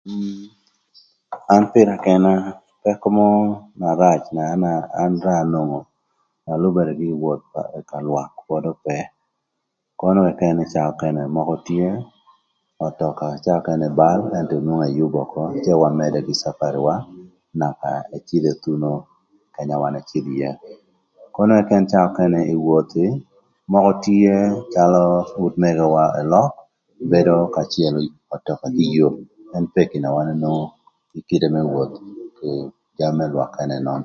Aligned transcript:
An 1.55 1.63
pïra 1.71 1.95
këna 2.03 2.31
pëkö 2.81 3.07
mörö 3.15 3.59
na 3.79 3.89
rac 4.01 4.23
na 4.35 4.43
raa 5.25 5.39
anwongo 5.43 5.79
na 6.45 6.53
lübërë 6.63 6.93
kï 6.99 7.07
woth 7.23 7.43
kï 7.53 7.59
gin 7.59 7.63
më 7.63 7.71
woth 7.75 7.85
ka 7.89 7.97
lwak 8.07 8.31
pod 8.47 8.63
ope. 8.71 8.97
Kono 9.99 10.19
këkën 10.27 10.57
caa 10.73 10.89
ökënë 10.91 11.21
mökö 11.35 11.55
tye 11.67 11.87
ötöka 12.85 13.27
caa 13.43 13.57
ökënë 13.61 13.87
balë 13.99 14.25
ëntö 14.39 14.55
nwongo 14.65 14.85
ëyübö 14.89 15.19
ökö 15.25 15.43
cë 15.63 15.73
wamëdë 15.81 16.19
kï 16.27 16.39
capariwa 16.43 16.95
naka 17.59 17.91
ëcïdhö 18.17 18.49
ethuno 18.55 18.91
kanya 19.53 19.75
wan 19.81 19.99
ëcïdh 20.01 20.29
ïë. 20.35 20.51
Kono 21.35 21.51
këkën 21.59 21.83
caa 21.91 22.07
ökënë 22.09 22.37
gin 22.41 22.51
ï 22.53 22.61
wothi 22.67 23.05
mökö 23.71 23.91
tye 24.03 24.33
calö 24.73 25.01
utmegowa 25.45 26.03
ëlök 26.21 26.51
bedo 27.11 27.35
kacelo 27.55 27.99
ötöka 28.35 28.67
kï 28.77 28.87
yoo 28.97 29.15
ën 29.57 29.65
peki 29.75 29.97
na 30.01 30.09
wan 30.15 30.29
enwongo 30.33 30.65
ï 31.17 31.19
kite 31.27 31.47
më 31.55 31.61
woth 31.73 31.95
kï 32.37 32.51
jami 32.97 33.17
më 33.17 33.25
lwak 33.33 33.51
ënönön. 33.63 33.99